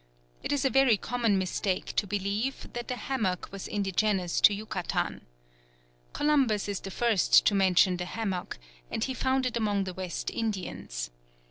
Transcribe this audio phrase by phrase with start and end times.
[0.41, 5.27] It is a very common mistake to believe that the hammock was indigenous to Yucatan.
[6.11, 8.57] Columbus is the first to mention the hammock,
[8.89, 11.11] and he found it among the West Indians.